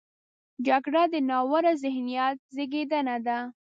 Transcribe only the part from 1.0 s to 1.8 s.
د ناوړه